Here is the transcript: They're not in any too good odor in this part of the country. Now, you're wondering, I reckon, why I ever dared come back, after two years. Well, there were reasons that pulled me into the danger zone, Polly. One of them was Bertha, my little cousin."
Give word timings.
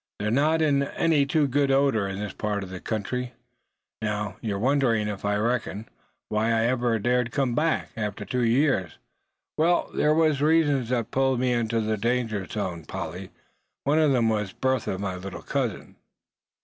They're 0.17 0.31
not 0.31 0.63
in 0.63 0.81
any 0.81 1.27
too 1.27 1.47
good 1.47 1.69
odor 1.69 2.07
in 2.07 2.17
this 2.17 2.33
part 2.33 2.63
of 2.63 2.71
the 2.71 2.79
country. 2.79 3.33
Now, 4.01 4.35
you're 4.41 4.57
wondering, 4.57 5.07
I 5.07 5.35
reckon, 5.35 5.89
why 6.27 6.47
I 6.49 6.65
ever 6.65 6.97
dared 6.97 7.31
come 7.31 7.53
back, 7.53 7.91
after 7.95 8.25
two 8.25 8.41
years. 8.41 8.97
Well, 9.59 9.91
there 9.93 10.15
were 10.15 10.33
reasons 10.33 10.89
that 10.89 11.11
pulled 11.11 11.39
me 11.39 11.53
into 11.53 11.81
the 11.81 11.97
danger 11.97 12.47
zone, 12.47 12.85
Polly. 12.85 13.29
One 13.83 13.99
of 13.99 14.11
them 14.11 14.27
was 14.27 14.53
Bertha, 14.53 14.97
my 14.97 15.17
little 15.17 15.43
cousin." 15.43 15.97